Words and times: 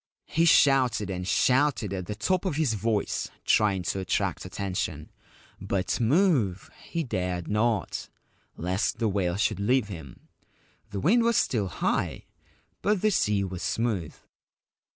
He 0.25 0.45
shouted 0.45 1.11
and 1.11 1.27
shouted 1.27 1.93
at 1.93 2.07
the 2.07 2.15
top 2.15 2.43
of 2.43 2.55
his 2.55 2.73
voice, 2.73 3.29
trying 3.45 3.83
to 3.83 3.99
attract 3.99 4.45
attention; 4.45 5.11
but 5.59 5.99
move 5.99 6.71
he 6.85 7.03
dared 7.03 7.47
not, 7.47 8.09
lest 8.57 8.97
the 8.97 9.07
whale 9.07 9.35
should 9.37 9.59
leave 9.59 9.89
him. 9.89 10.27
The 10.89 10.99
wind 10.99 11.21
was 11.21 11.37
still 11.37 11.67
high; 11.67 12.25
but 12.81 13.03
the 13.03 13.11
sea 13.11 13.43
was 13.43 13.61
smooth. 13.61 14.15